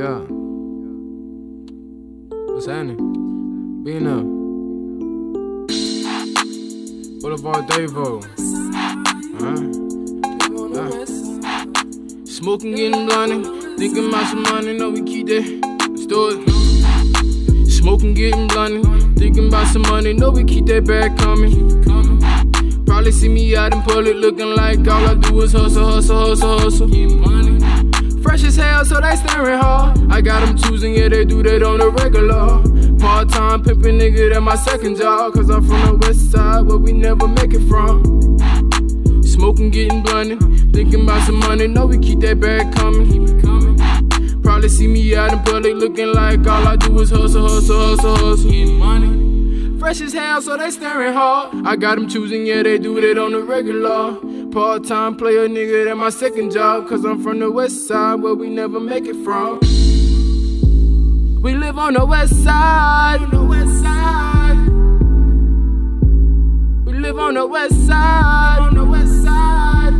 Yeah. 0.00 0.24
What's 2.48 2.64
happening? 2.64 3.84
Being 3.84 4.06
up. 4.06 4.24
Boulevard 7.20 7.68
Dayvoo. 7.68 8.24
Huh? 9.36 9.60
Uh. 10.80 11.04
Smoking, 12.24 12.74
getting 12.76 13.04
blinded. 13.04 13.44
Thinking 13.76 14.08
about 14.08 14.26
some 14.28 14.42
money, 14.44 14.72
no, 14.72 14.88
we 14.88 15.02
keep 15.02 15.26
that. 15.26 15.44
Let's 15.90 16.06
do 16.06 16.28
it. 16.30 17.70
Smoking, 17.70 18.14
getting 18.14 18.48
blinded. 18.48 19.18
Thinking 19.18 19.48
about 19.48 19.66
some 19.66 19.82
money, 19.82 20.14
no, 20.14 20.30
we 20.30 20.44
keep 20.44 20.64
that 20.64 20.86
bag 20.86 21.18
coming. 21.18 21.84
Probably 22.86 23.12
see 23.12 23.28
me 23.28 23.54
out 23.54 23.74
in 23.74 23.82
public 23.82 24.16
looking 24.16 24.54
like 24.54 24.78
all 24.88 25.08
I 25.08 25.14
do 25.16 25.42
is 25.42 25.52
hustle, 25.52 25.84
hustle, 25.84 26.28
hustle, 26.28 26.58
hustle. 26.58 26.88
Get 26.88 27.10
money. 27.10 27.49
Fresh 29.10 29.22
as 29.22 29.32
hell, 29.32 29.40
so 29.40 29.46
they 29.46 29.50
staring 29.50 29.58
hard. 29.58 30.12
I 30.12 30.20
got 30.20 30.46
them 30.46 30.56
choosing, 30.56 30.94
yeah, 30.94 31.08
they 31.08 31.24
do 31.24 31.42
that 31.42 31.62
on 31.64 31.78
the 31.80 31.90
regular. 31.90 32.62
Part 32.98 33.28
time 33.28 33.64
pimpin' 33.64 33.98
nigga, 33.98 34.32
that 34.32 34.40
my 34.40 34.54
second 34.54 34.98
job. 34.98 35.34
Cause 35.34 35.50
I'm 35.50 35.66
from 35.66 35.80
the 35.84 36.06
west 36.06 36.30
side, 36.30 36.60
where 36.66 36.78
we 36.78 36.92
never 36.92 37.26
make 37.26 37.52
it 37.52 37.66
from. 37.68 38.38
Smoking, 39.24 39.70
getting 39.70 40.02
blunted. 40.02 40.38
Thinking 40.72 41.02
about 41.02 41.26
some 41.26 41.40
money, 41.40 41.66
no, 41.66 41.86
we 41.86 41.98
keep 41.98 42.20
that 42.20 42.38
bag 42.38 42.72
coming. 42.76 43.10
Keep 43.10 43.36
it 43.36 43.42
coming. 43.42 44.42
Probably 44.42 44.68
see 44.68 44.86
me 44.86 45.16
out 45.16 45.32
in 45.32 45.40
public 45.40 45.74
looking 45.74 46.12
like 46.12 46.46
all 46.46 46.68
I 46.68 46.76
do 46.76 47.00
is 47.00 47.10
hustle, 47.10 47.48
hustle, 47.48 47.96
hustle, 47.96 48.16
hustle. 48.16 48.50
Get 48.50 48.68
money. 48.68 49.78
Fresh 49.80 50.02
as 50.02 50.12
hell, 50.12 50.40
so 50.40 50.56
they 50.56 50.70
staring 50.70 51.14
hard. 51.14 51.66
I 51.66 51.74
got 51.74 51.96
them 51.96 52.08
choosing, 52.08 52.46
yeah, 52.46 52.62
they 52.62 52.78
do 52.78 53.00
that 53.00 53.18
on 53.18 53.32
the 53.32 53.42
regular. 53.42 54.29
Part 54.52 54.84
time 54.84 55.16
player, 55.16 55.48
nigga, 55.48 55.84
that 55.84 55.96
my 55.96 56.10
second 56.10 56.50
job. 56.50 56.88
Cause 56.88 57.04
I'm 57.04 57.22
from 57.22 57.38
the 57.38 57.48
west 57.48 57.86
side, 57.86 58.16
where 58.16 58.34
we 58.34 58.50
never 58.50 58.80
make 58.80 59.06
it 59.06 59.14
from. 59.22 59.60
We 61.40 61.54
live 61.54 61.78
on 61.78 61.94
the 61.94 62.04
west 62.04 62.34
side. 62.42 63.20
On 63.20 63.30
the 63.30 63.44
west 63.44 63.80
side. 63.80 64.56
We 66.84 66.98
live 66.98 67.16
on 67.20 67.34
the 67.34 67.46
west 67.46 67.86
side. 67.86 68.58
On 68.58 68.74
the 68.74 68.84
west 68.84 69.22
side. 69.22 69.92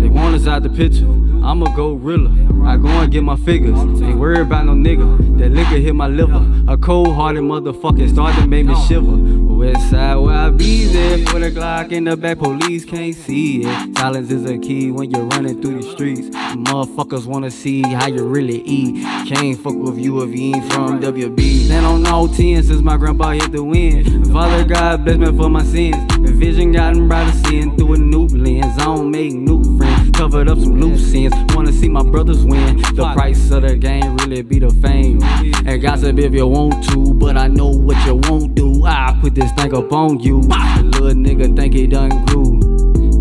They 0.00 0.08
want 0.08 0.36
us 0.36 0.46
out 0.46 0.62
the 0.62 0.70
picture. 0.70 1.06
I'm 1.42 1.60
a 1.62 1.74
gorilla. 1.74 2.30
I 2.64 2.76
go 2.76 2.86
and 2.86 3.10
get 3.10 3.24
my 3.24 3.34
figures. 3.34 3.76
Ain't 4.00 4.18
worried 4.18 4.42
about 4.42 4.66
no 4.66 4.72
nigga. 4.74 5.38
That 5.38 5.50
liquor 5.50 5.78
hit 5.78 5.96
my 5.96 6.06
liver. 6.06 6.46
A 6.68 6.78
cold 6.78 7.12
hearted 7.16 7.42
motherfucker 7.42 8.08
start 8.08 8.36
to 8.36 8.46
make 8.46 8.66
me 8.66 8.76
shiver. 8.86 9.16
West 9.60 9.90
side 9.90 10.14
where 10.14 10.34
I 10.34 10.48
be 10.48 10.86
there. 10.86 11.18
The 11.18 11.50
Glock 11.50 11.92
in 11.92 12.04
the 12.04 12.16
back, 12.16 12.38
police 12.38 12.86
can't 12.86 13.14
see 13.14 13.62
it. 13.62 13.98
Silence 13.98 14.30
is 14.30 14.46
a 14.46 14.56
key 14.56 14.90
when 14.90 15.10
you're 15.10 15.26
running 15.26 15.60
through 15.60 15.82
the 15.82 15.90
streets. 15.90 16.28
Motherfuckers 16.56 17.26
wanna 17.26 17.50
see 17.50 17.82
how 17.82 18.06
you 18.06 18.24
really 18.24 18.62
eat. 18.62 19.02
Can't 19.28 19.58
fuck 19.58 19.74
with 19.74 19.98
you 19.98 20.22
if 20.22 20.30
you 20.30 20.54
ain't 20.54 20.72
from 20.72 21.00
WB. 21.00 21.66
Stand 21.66 21.84
on 21.84 22.06
all 22.06 22.26
10 22.26 22.62
since 22.62 22.80
my 22.80 22.96
grandpa 22.96 23.32
hit 23.32 23.52
the 23.52 23.62
wind. 23.62 24.32
Father 24.32 24.64
God 24.64 25.04
bless 25.04 25.18
me 25.18 25.26
for 25.26 25.50
my 25.50 25.62
sins. 25.62 25.96
The 26.16 26.32
vision 26.32 26.72
gotten 26.72 27.06
brighter 27.06 27.36
seeing 27.44 27.76
through 27.76 27.94
a 27.94 27.98
new 27.98 28.28
lens. 28.28 28.78
I 28.78 28.84
don't 28.84 29.10
make 29.10 29.34
new 29.34 29.62
friends. 29.76 29.89
Covered 30.20 30.50
up 30.50 30.58
some 30.58 30.78
loose 30.78 31.14
ends. 31.14 31.34
Wanna 31.54 31.72
see 31.72 31.88
my 31.88 32.02
brothers 32.02 32.44
win. 32.44 32.76
The 32.76 33.10
price 33.14 33.50
of 33.52 33.62
the 33.62 33.74
game 33.74 34.18
really 34.18 34.42
be 34.42 34.58
the 34.58 34.68
fame. 34.68 35.22
And 35.64 35.80
gossip 35.80 36.18
if 36.18 36.34
you 36.34 36.46
want 36.46 36.86
to, 36.90 37.14
but 37.14 37.38
I 37.38 37.46
know 37.46 37.68
what 37.68 37.96
you 38.04 38.16
won't 38.28 38.54
do. 38.54 38.84
I 38.84 39.16
put 39.18 39.34
this 39.34 39.50
thing 39.52 39.74
up 39.74 39.90
on 39.90 40.20
you. 40.20 40.42
The 40.42 40.82
little 40.92 41.14
nigga 41.14 41.56
think 41.56 41.72
he 41.72 41.86
done 41.86 42.26
grew. 42.26 42.60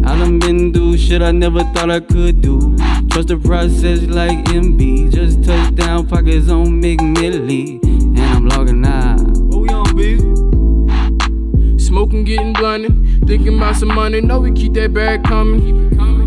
I 0.06 0.20
done 0.20 0.40
been 0.40 0.74
through 0.74 0.98
shit 0.98 1.22
I 1.22 1.32
never 1.32 1.64
thought 1.74 1.90
I 1.90 2.02
could 2.02 2.42
do. 2.42 2.76
Trust 3.08 3.30
the 3.30 3.38
process 3.38 4.02
like 4.02 4.44
MB. 4.48 5.14
Just 5.14 5.42
touchdown 5.46 6.06
pockets 6.06 6.50
on 6.50 6.82
McMillie. 6.82 7.82
And 7.82 8.20
I'm 8.20 8.46
logging 8.50 8.86
out. 8.86 9.22
What 9.48 9.62
we 9.62 9.70
on, 9.70 9.96
B? 9.96 11.80
Smoking, 11.80 12.26
getting 12.26 12.52
blunted. 12.52 13.26
Thinking 13.26 13.56
about 13.56 13.78
some 13.78 13.96
money, 13.96 14.20
no, 14.20 14.42
we 14.42 14.52
keep 14.52 14.74
that 14.74 14.94
bag 14.94 15.24
coming. 15.24 16.19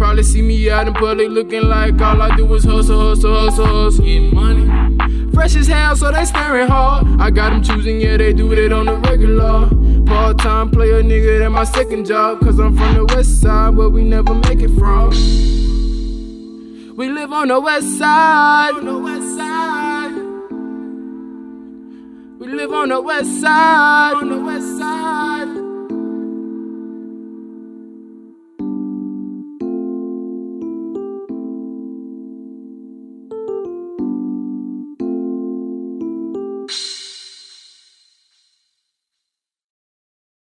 It. 0.00 0.02
Probably 0.02 0.22
see 0.22 0.40
me 0.40 0.70
out 0.70 0.88
in 0.88 0.94
public 0.94 1.28
looking 1.28 1.64
like 1.64 2.00
all 2.00 2.22
I 2.22 2.34
do 2.34 2.54
is 2.54 2.64
hustle, 2.64 3.10
hustle, 3.10 3.34
hustle, 3.34 3.66
hustle. 3.66 4.04
Get 4.04 4.32
money. 4.32 5.30
Fresh 5.32 5.56
as 5.56 5.66
hell, 5.66 5.94
so 5.94 6.10
they 6.10 6.24
staring 6.24 6.68
hard. 6.68 7.06
I 7.20 7.30
got 7.30 7.50
them 7.50 7.62
choosing, 7.62 8.00
yeah, 8.00 8.16
they 8.16 8.32
do 8.32 8.48
that 8.54 8.72
on 8.72 8.86
the 8.86 8.96
regular. 8.96 9.68
Part 10.06 10.38
time 10.38 10.70
player, 10.70 11.02
nigga, 11.02 11.40
that 11.40 11.50
my 11.50 11.64
second 11.64 12.06
job. 12.06 12.40
Cause 12.40 12.58
I'm 12.58 12.76
from 12.76 12.94
the 12.94 13.04
west 13.14 13.42
side, 13.42 13.76
where 13.76 13.90
we 13.90 14.02
never 14.02 14.34
make 14.34 14.60
it 14.60 14.70
from. 14.78 15.10
We 16.96 17.08
live 17.08 17.32
on 17.32 17.48
the 17.48 17.60
west 17.60 17.98
side. 17.98 18.72
On 18.74 18.84
the 18.86 18.98
west 18.98 19.36
side. 19.36 20.12
We 22.40 22.46
live 22.48 22.72
on 22.72 22.88
the 22.88 23.00
west 23.02 23.40
side. 23.40 24.14
On 24.14 24.28
the 24.30 24.40
west 24.40 24.48
side. 24.58 24.59